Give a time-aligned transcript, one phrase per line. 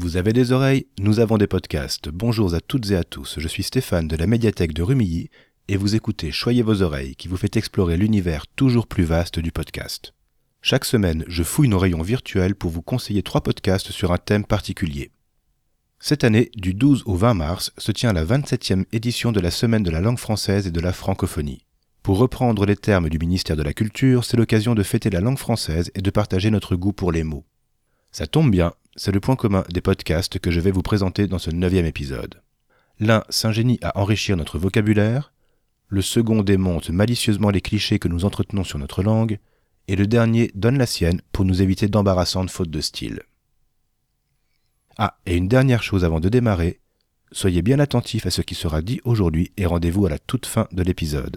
[0.00, 2.08] Vous avez des oreilles Nous avons des podcasts.
[2.08, 5.28] Bonjour à toutes et à tous, je suis Stéphane de la médiathèque de Rumilly
[5.66, 9.50] et vous écoutez Choyez vos oreilles qui vous fait explorer l'univers toujours plus vaste du
[9.50, 10.14] podcast.
[10.62, 14.44] Chaque semaine, je fouille nos rayons virtuels pour vous conseiller trois podcasts sur un thème
[14.44, 15.10] particulier.
[15.98, 19.82] Cette année, du 12 au 20 mars, se tient la 27e édition de la Semaine
[19.82, 21.64] de la langue française et de la francophonie.
[22.04, 25.38] Pour reprendre les termes du ministère de la Culture, c'est l'occasion de fêter la langue
[25.38, 27.44] française et de partager notre goût pour les mots.
[28.12, 31.38] Ça tombe bien, c'est le point commun des podcasts que je vais vous présenter dans
[31.38, 32.42] ce neuvième épisode.
[32.98, 35.32] L'un s'ingénie à enrichir notre vocabulaire,
[35.86, 39.38] le second démonte malicieusement les clichés que nous entretenons sur notre langue,
[39.86, 43.22] et le dernier donne la sienne pour nous éviter d'embarrassantes fautes de style.
[44.98, 46.80] Ah, et une dernière chose avant de démarrer,
[47.30, 50.66] soyez bien attentifs à ce qui sera dit aujourd'hui et rendez-vous à la toute fin
[50.72, 51.36] de l'épisode.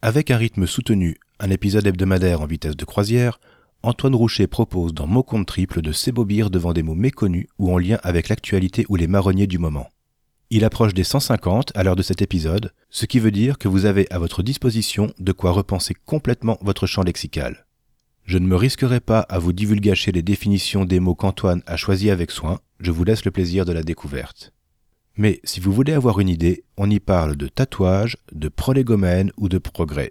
[0.00, 3.38] Avec un rythme soutenu, un épisode hebdomadaire en vitesse de croisière,
[3.86, 7.78] Antoine Roucher propose dans Mots compte triple de s'ébobir devant des mots méconnus ou en
[7.78, 9.86] lien avec l'actualité ou les marronniers du moment.
[10.50, 13.84] Il approche des 150 à l'heure de cet épisode, ce qui veut dire que vous
[13.84, 17.64] avez à votre disposition de quoi repenser complètement votre champ lexical.
[18.24, 22.10] Je ne me risquerai pas à vous divulgacher les définitions des mots qu'Antoine a choisis
[22.10, 24.52] avec soin, je vous laisse le plaisir de la découverte.
[25.16, 29.48] Mais si vous voulez avoir une idée, on y parle de tatouage, de prolégomène ou
[29.48, 30.10] de progrès.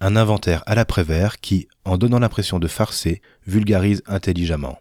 [0.00, 4.78] Un inventaire à l'après-vert qui, en donnant l'impression de farcer, vulgarise intelligemment.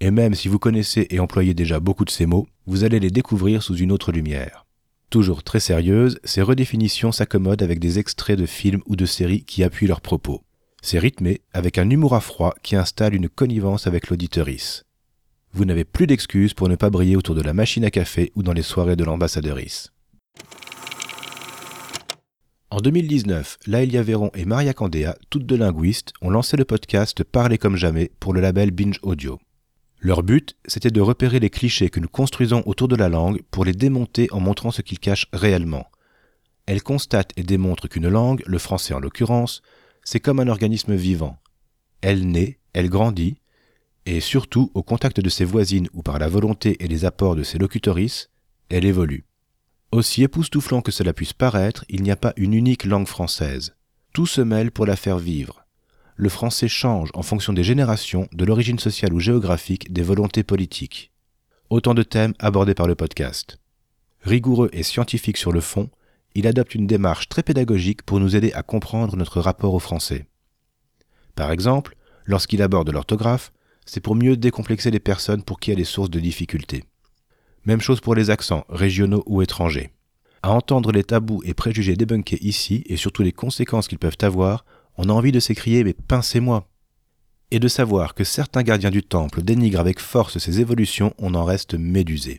[0.00, 3.10] Et même si vous connaissez et employez déjà beaucoup de ces mots, vous allez les
[3.10, 4.66] découvrir sous une autre lumière.
[5.10, 9.62] Toujours très sérieuses, ces redéfinitions s'accommodent avec des extraits de films ou de séries qui
[9.62, 10.42] appuient leurs propos.
[10.82, 14.86] C'est rythmé avec un humour à froid qui installe une connivence avec l'auditeurice
[15.56, 18.42] vous n'avez plus d'excuses pour ne pas briller autour de la machine à café ou
[18.42, 19.90] dans les soirées de l'ambassadeurice.
[22.68, 27.58] En 2019, Laëlia Véron et Maria Candéa, toutes deux linguistes, ont lancé le podcast Parler
[27.58, 29.38] comme jamais pour le label Binge Audio.
[30.00, 33.64] Leur but, c'était de repérer les clichés que nous construisons autour de la langue pour
[33.64, 35.86] les démonter en montrant ce qu'ils cachent réellement.
[36.66, 39.62] Elles constatent et démontrent qu'une langue, le français en l'occurrence,
[40.02, 41.38] c'est comme un organisme vivant.
[42.00, 43.38] Elle naît, elle grandit,
[44.06, 47.44] et surtout au contact de ses voisines ou par la volonté et les apports de
[47.44, 48.28] ses locutorices,
[48.70, 49.24] elle évolue.
[49.92, 53.76] Aussi époustouflant que cela puisse paraître, il n'y a pas une unique langue française.
[54.12, 55.64] Tout se mêle pour la faire vivre.
[56.16, 61.12] Le français change en fonction des générations, de l'origine sociale ou géographique, des volontés politiques.
[61.70, 63.58] Autant de thèmes abordés par le podcast.
[64.22, 65.90] Rigoureux et scientifique sur le fond,
[66.34, 70.26] il adopte une démarche très pédagogique pour nous aider à comprendre notre rapport au français.
[71.34, 73.52] Par exemple, lorsqu'il aborde l'orthographe,
[73.84, 76.84] c'est pour mieux décomplexer les personnes pour qui a des sources de difficultés.
[77.66, 79.90] Même chose pour les accents, régionaux ou étrangers.
[80.44, 84.64] À entendre les tabous et préjugés débunkés ici, et surtout les conséquences qu'ils peuvent avoir,
[84.96, 86.68] on a envie de s'écrier Mais pincez-moi
[87.50, 91.44] Et de savoir que certains gardiens du temple dénigrent avec force ces évolutions, on en
[91.44, 92.38] reste médusé.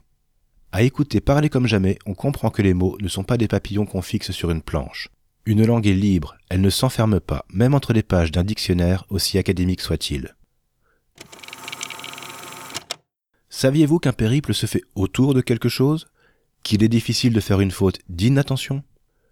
[0.71, 3.85] À écouter parler comme jamais, on comprend que les mots ne sont pas des papillons
[3.85, 5.09] qu'on fixe sur une planche.
[5.45, 9.37] Une langue est libre, elle ne s'enferme pas, même entre les pages d'un dictionnaire, aussi
[9.37, 10.36] académique soit-il.
[13.59, 16.05] Saviez-vous qu'un périple se fait autour de quelque chose?
[16.61, 18.83] Qu'il est difficile de faire une faute d'inattention?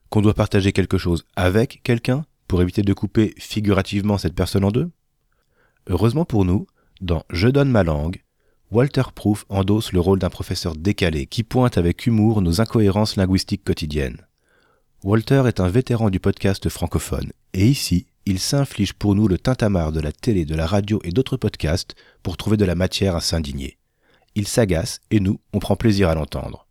[0.10, 4.72] Qu'on doit partager quelque chose avec quelqu'un pour éviter de couper figurativement cette personne en
[4.72, 4.90] deux?
[5.86, 6.66] Heureusement pour nous,
[7.02, 8.24] dans Je donne ma langue,
[8.72, 13.64] Walter Proof endosse le rôle d'un professeur décalé qui pointe avec humour nos incohérences linguistiques
[13.64, 14.26] quotidiennes.
[15.04, 19.92] Walter est un vétéran du podcast francophone, et ici, il s'inflige pour nous le tintamarre
[19.92, 21.94] de la télé, de la radio et d'autres podcasts
[22.24, 23.78] pour trouver de la matière à s'indigner.
[24.36, 26.68] Il s'agace et nous, on prend plaisir à l'entendre.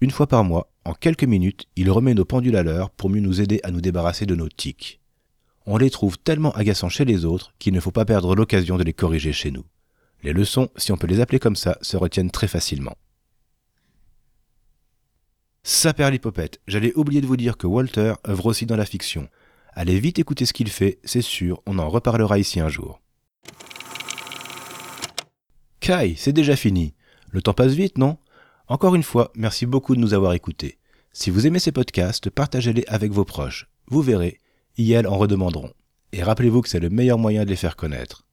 [0.00, 3.20] Une fois par mois, en quelques minutes, il remet nos pendules à l'heure pour mieux
[3.20, 5.00] nous aider à nous débarrasser de nos tics.
[5.66, 8.84] On les trouve tellement agaçants chez les autres qu'il ne faut pas perdre l'occasion de
[8.84, 9.64] les corriger chez nous.
[10.22, 12.96] Les leçons, si on peut les appeler comme ça, se retiennent très facilement.
[15.98, 19.28] L'hypopète, j'allais oublier de vous dire que Walter œuvre aussi dans la fiction.
[19.74, 23.00] Allez vite écouter ce qu'il fait, c'est sûr, on en reparlera ici un jour.
[25.80, 26.94] Kai, c'est déjà fini.
[27.30, 28.18] Le temps passe vite, non?
[28.68, 30.78] Encore une fois, merci beaucoup de nous avoir écoutés.
[31.12, 33.68] Si vous aimez ces podcasts, partagez-les avec vos proches.
[33.88, 34.38] Vous verrez,
[34.76, 35.72] ils en redemanderont.
[36.12, 38.24] Et rappelez-vous que c'est le meilleur moyen de les faire connaître.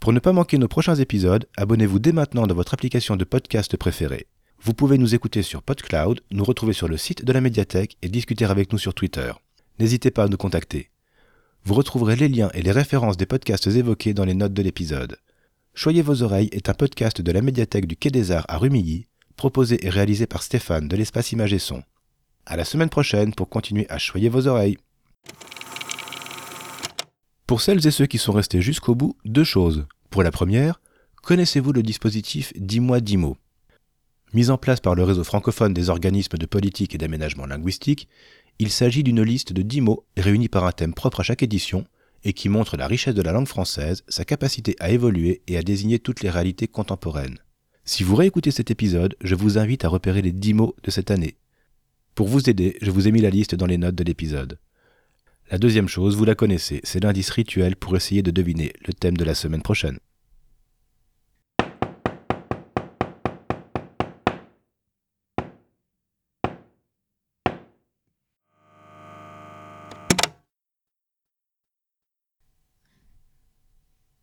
[0.00, 3.76] Pour ne pas manquer nos prochains épisodes, abonnez-vous dès maintenant dans votre application de podcast
[3.76, 4.26] préférée.
[4.60, 8.08] Vous pouvez nous écouter sur PodCloud, nous retrouver sur le site de la médiathèque et
[8.08, 9.32] discuter avec nous sur Twitter.
[9.78, 10.90] N'hésitez pas à nous contacter.
[11.64, 15.18] Vous retrouverez les liens et les références des podcasts évoqués dans les notes de l'épisode.
[15.78, 19.08] Choyez vos oreilles est un podcast de la médiathèque du Quai des Arts à Rumilly,
[19.36, 21.82] proposé et réalisé par Stéphane de l'espace Image et Son.
[22.46, 24.78] À la semaine prochaine pour continuer à choyer vos oreilles.
[27.46, 29.86] Pour celles et ceux qui sont restés jusqu'au bout, deux choses.
[30.08, 30.80] Pour la première,
[31.22, 33.36] Connaissez-vous le dispositif 10 mois 10 mots
[34.32, 38.08] Mis en place par le réseau francophone des organismes de politique et d'aménagement linguistique,
[38.58, 41.84] il s'agit d'une liste de 10 mots réunis par un thème propre à chaque édition
[42.24, 45.62] et qui montre la richesse de la langue française, sa capacité à évoluer et à
[45.62, 47.38] désigner toutes les réalités contemporaines.
[47.84, 51.10] Si vous réécoutez cet épisode, je vous invite à repérer les 10 mots de cette
[51.10, 51.36] année.
[52.14, 54.58] Pour vous aider, je vous ai mis la liste dans les notes de l'épisode.
[55.50, 59.16] La deuxième chose, vous la connaissez, c'est l'indice rituel pour essayer de deviner le thème
[59.16, 59.98] de la semaine prochaine.